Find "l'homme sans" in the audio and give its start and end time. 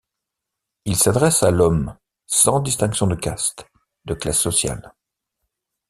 1.51-2.59